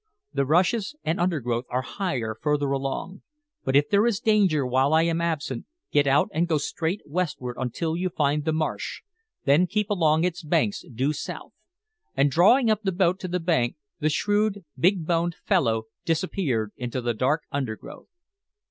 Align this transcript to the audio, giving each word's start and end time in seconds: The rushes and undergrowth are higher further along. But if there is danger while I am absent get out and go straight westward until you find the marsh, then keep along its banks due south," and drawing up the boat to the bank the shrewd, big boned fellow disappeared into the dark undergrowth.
The 0.33 0.47
rushes 0.47 0.95
and 1.03 1.19
undergrowth 1.19 1.65
are 1.69 1.83
higher 1.83 2.33
further 2.41 2.71
along. 2.71 3.21
But 3.63 3.75
if 3.75 3.87
there 3.91 4.07
is 4.07 4.19
danger 4.19 4.65
while 4.65 4.93
I 4.95 5.03
am 5.03 5.21
absent 5.21 5.67
get 5.91 6.07
out 6.07 6.27
and 6.33 6.47
go 6.47 6.57
straight 6.57 7.01
westward 7.05 7.55
until 7.59 7.95
you 7.95 8.09
find 8.09 8.43
the 8.43 8.51
marsh, 8.51 9.03
then 9.45 9.67
keep 9.67 9.91
along 9.91 10.23
its 10.23 10.41
banks 10.41 10.83
due 10.91 11.13
south," 11.13 11.53
and 12.17 12.31
drawing 12.31 12.71
up 12.71 12.81
the 12.81 12.91
boat 12.91 13.19
to 13.19 13.27
the 13.27 13.39
bank 13.39 13.75
the 13.99 14.09
shrewd, 14.09 14.65
big 14.75 15.05
boned 15.05 15.35
fellow 15.35 15.83
disappeared 16.03 16.71
into 16.77 16.99
the 16.99 17.13
dark 17.13 17.43
undergrowth. 17.51 18.07